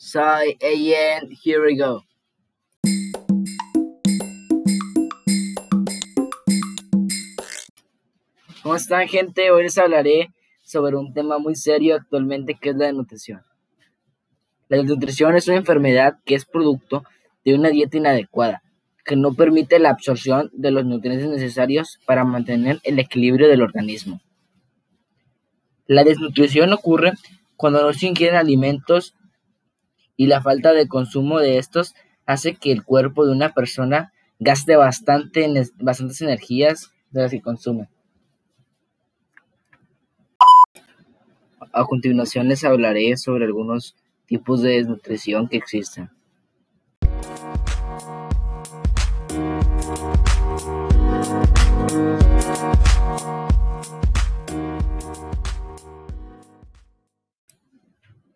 Soy 0.00 0.56
and 0.62 1.32
here 1.44 1.60
we 1.60 1.76
go. 1.76 2.04
¿Cómo 8.62 8.76
están 8.76 9.08
gente? 9.08 9.50
Hoy 9.50 9.64
les 9.64 9.76
hablaré 9.76 10.28
sobre 10.62 10.94
un 10.94 11.12
tema 11.12 11.38
muy 11.38 11.56
serio 11.56 11.96
actualmente 11.96 12.54
que 12.54 12.70
es 12.70 12.76
la 12.76 12.86
desnutrición. 12.86 13.42
La 14.68 14.76
desnutrición 14.76 15.34
es 15.34 15.48
una 15.48 15.56
enfermedad 15.56 16.18
que 16.24 16.36
es 16.36 16.44
producto 16.44 17.02
de 17.44 17.54
una 17.54 17.70
dieta 17.70 17.96
inadecuada, 17.96 18.62
que 19.04 19.16
no 19.16 19.34
permite 19.34 19.80
la 19.80 19.90
absorción 19.90 20.48
de 20.52 20.70
los 20.70 20.84
nutrientes 20.84 21.28
necesarios 21.28 21.98
para 22.06 22.22
mantener 22.22 22.78
el 22.84 23.00
equilibrio 23.00 23.48
del 23.48 23.62
organismo. 23.62 24.20
La 25.88 26.04
desnutrición 26.04 26.72
ocurre 26.72 27.14
cuando 27.56 27.82
no 27.82 27.92
se 27.92 28.06
ingieren 28.06 28.36
alimentos 28.36 29.16
y 30.18 30.26
la 30.26 30.42
falta 30.42 30.74
de 30.74 30.88
consumo 30.88 31.38
de 31.38 31.56
estos 31.56 31.94
hace 32.26 32.56
que 32.56 32.72
el 32.72 32.84
cuerpo 32.84 33.24
de 33.24 33.32
una 33.32 33.54
persona 33.54 34.12
gaste 34.40 34.76
bastante, 34.76 35.48
bastantes 35.78 36.20
energías 36.20 36.92
de 37.12 37.22
las 37.22 37.30
que 37.30 37.40
consume. 37.40 37.88
A 41.72 41.84
continuación 41.84 42.48
les 42.48 42.64
hablaré 42.64 43.16
sobre 43.16 43.44
algunos 43.44 43.94
tipos 44.26 44.60
de 44.60 44.70
desnutrición 44.70 45.48
que 45.48 45.56
existen. 45.56 46.10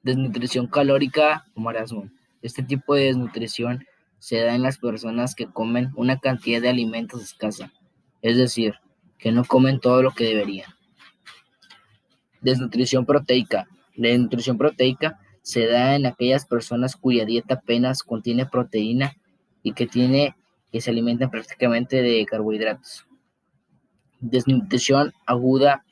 Desnutrición 0.03 0.67
calórica 0.67 1.45
o 1.55 1.61
marasmo. 1.61 2.11
Este 2.43 2.63
tipo 2.63 2.95
de 2.95 3.05
desnutrición 3.05 3.87
se 4.19 4.41
da 4.41 4.55
en 4.55 4.63
las 4.63 4.79
personas 4.79 5.35
que 5.35 5.47
comen 5.47 5.91
una 5.97 6.19
cantidad 6.19 6.61
de 6.61 6.69
alimentos 6.69 7.23
escasa, 7.23 7.73
es 8.21 8.37
decir, 8.37 8.75
que 9.19 9.33
no 9.33 9.45
comen 9.45 9.81
todo 9.81 10.03
lo 10.03 10.13
que 10.13 10.25
deberían. 10.25 10.71
Desnutrición 12.41 13.07
proteica. 13.07 13.69
La 13.95 14.09
desnutrición 14.09 14.59
proteica 14.59 15.21
se 15.43 15.67
da 15.67 15.95
en 15.95 16.07
aquellas 16.07 16.47
personas 16.47 16.97
cuya 16.97 17.25
dieta 17.25 17.55
apenas 17.55 18.03
contiene 18.03 18.47
proteína 18.47 19.17
y 19.63 19.73
que 19.73 19.87
tiene 19.87 20.35
que 20.73 20.81
se 20.81 20.91
alimentan 20.91 21.31
prácticamente 21.31 22.01
de 22.03 22.25
carbohidratos. 22.25 23.07
Desnutrición 24.21 25.13
aguda 25.27 25.85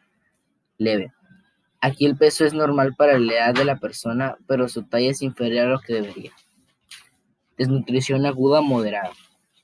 leve. 0.78 1.12
Aquí 1.82 2.04
el 2.04 2.16
peso 2.16 2.44
es 2.44 2.52
normal 2.52 2.94
para 2.94 3.18
la 3.18 3.32
edad 3.32 3.54
de 3.54 3.64
la 3.64 3.76
persona, 3.76 4.36
pero 4.46 4.68
su 4.68 4.82
talla 4.82 5.10
es 5.10 5.22
inferior 5.22 5.66
a 5.66 5.70
lo 5.70 5.80
que 5.80 5.94
debería. 5.94 6.32
Desnutrición 7.56 8.26
aguda 8.26 8.60
moderada. 8.60 9.12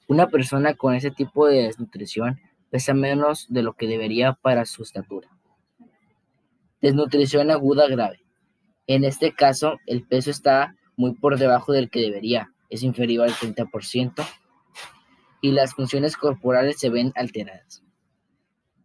Una 0.08 0.28
persona 0.28 0.74
con 0.74 0.94
ese 0.94 1.10
tipo 1.10 1.46
de 1.46 1.64
desnutrición 1.64 2.40
pesa 2.70 2.94
menos 2.94 3.46
de 3.48 3.62
lo 3.62 3.74
que 3.74 3.86
debería 3.86 4.32
para 4.32 4.64
su 4.64 4.82
estatura. 4.82 5.28
Desnutrición 6.80 7.50
aguda 7.50 7.86
grave. 7.88 8.20
En 8.86 9.04
este 9.04 9.32
caso, 9.32 9.78
el 9.86 10.06
peso 10.06 10.30
está 10.30 10.76
muy 10.96 11.14
por 11.14 11.38
debajo 11.38 11.72
del 11.72 11.90
que 11.90 12.00
debería, 12.00 12.52
es 12.70 12.82
inferior 12.82 13.28
al 13.28 13.34
30%, 13.34 14.26
y 15.42 15.52
las 15.52 15.74
funciones 15.74 16.16
corporales 16.16 16.78
se 16.78 16.88
ven 16.88 17.12
alteradas. 17.14 17.82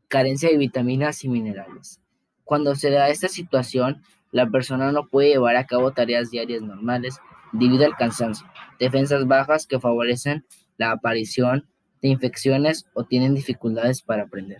Carencia 0.08 0.50
de 0.50 0.58
vitaminas 0.58 1.24
y 1.24 1.30
minerales. 1.30 2.02
Cuando 2.44 2.76
se 2.76 2.90
da 2.92 3.10
esta 3.10 3.28
situación, 3.28 4.02
la 4.32 4.50
persona 4.50 4.92
no 4.92 5.08
puede 5.08 5.30
llevar 5.30 5.56
a 5.56 5.66
cabo 5.66 5.92
tareas 5.92 6.32
diarias 6.32 6.62
normales 6.62 7.20
debido 7.52 7.86
al 7.86 7.96
cansancio, 7.96 8.48
defensas 8.80 9.28
bajas 9.28 9.68
que 9.68 9.80
favorecen 9.80 10.46
la 10.78 10.92
aparición 10.92 11.68
de 12.02 12.10
infecciones 12.10 12.88
o 12.94 13.04
tienen 13.04 13.36
dificultades 13.36 14.02
para 14.02 14.24
aprender. 14.24 14.60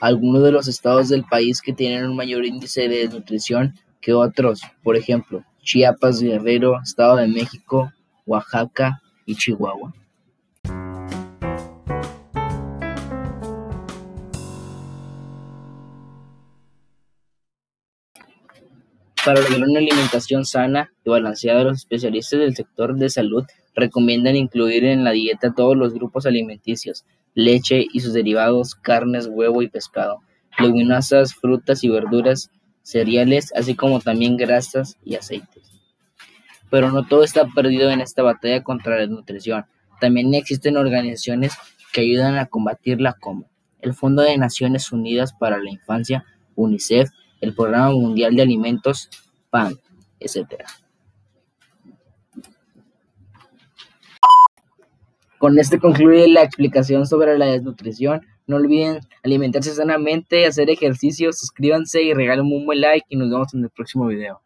Algunos 0.00 0.42
de 0.42 0.52
los 0.52 0.68
estados 0.68 1.08
del 1.08 1.24
país 1.24 1.62
que 1.62 1.72
tienen 1.72 2.04
un 2.04 2.16
mayor 2.16 2.44
índice 2.44 2.82
de 2.88 2.98
desnutrición 2.98 3.74
que 4.00 4.12
otros, 4.12 4.60
por 4.82 4.96
ejemplo, 4.96 5.44
Chiapas, 5.62 6.20
Guerrero, 6.20 6.80
Estado 6.82 7.16
de 7.16 7.28
México, 7.28 7.92
Oaxaca 8.26 9.02
y 9.24 9.36
Chihuahua. 9.36 9.94
Para 19.26 19.40
lograr 19.40 19.68
una 19.68 19.80
alimentación 19.80 20.44
sana 20.44 20.92
y 21.04 21.10
balanceada, 21.10 21.64
los 21.64 21.78
especialistas 21.78 22.38
del 22.38 22.54
sector 22.54 22.94
de 22.94 23.10
salud 23.10 23.44
recomiendan 23.74 24.36
incluir 24.36 24.84
en 24.84 25.02
la 25.02 25.10
dieta 25.10 25.52
todos 25.52 25.76
los 25.76 25.92
grupos 25.94 26.26
alimenticios, 26.26 27.04
leche 27.34 27.84
y 27.92 27.98
sus 27.98 28.12
derivados, 28.12 28.76
carnes, 28.76 29.26
huevo 29.26 29.62
y 29.62 29.68
pescado, 29.68 30.20
leguminosas, 30.60 31.34
frutas 31.34 31.82
y 31.82 31.88
verduras, 31.88 32.52
cereales, 32.84 33.52
así 33.56 33.74
como 33.74 33.98
también 33.98 34.36
grasas 34.36 34.96
y 35.04 35.16
aceites. 35.16 35.72
Pero 36.70 36.92
no 36.92 37.04
todo 37.04 37.24
está 37.24 37.48
perdido 37.52 37.90
en 37.90 38.02
esta 38.02 38.22
batalla 38.22 38.62
contra 38.62 38.94
la 38.94 39.00
desnutrición. 39.00 39.64
También 40.00 40.32
existen 40.34 40.76
organizaciones 40.76 41.52
que 41.92 42.02
ayudan 42.02 42.38
a 42.38 42.46
combatirla 42.46 43.14
como 43.14 43.50
el 43.80 43.92
Fondo 43.92 44.22
de 44.22 44.38
Naciones 44.38 44.92
Unidas 44.92 45.32
para 45.32 45.58
la 45.58 45.70
Infancia, 45.70 46.24
UNICEF, 46.54 47.10
el 47.40 47.54
Programa 47.54 47.90
Mundial 47.90 48.34
de 48.34 48.42
Alimentos, 48.42 49.08
PAN, 49.50 49.78
etc. 50.20 50.64
Con 55.38 55.58
esto 55.58 55.78
concluye 55.78 56.28
la 56.28 56.42
explicación 56.42 57.06
sobre 57.06 57.36
la 57.38 57.46
desnutrición. 57.46 58.22
No 58.46 58.56
olviden 58.56 59.00
alimentarse 59.22 59.74
sanamente, 59.74 60.46
hacer 60.46 60.70
ejercicio, 60.70 61.32
suscríbanse 61.32 62.02
y 62.02 62.14
regalen 62.14 62.46
un 62.46 62.64
buen 62.64 62.80
like 62.80 63.06
y 63.08 63.16
nos 63.16 63.30
vemos 63.30 63.52
en 63.54 63.64
el 63.64 63.70
próximo 63.70 64.06
video. 64.06 64.40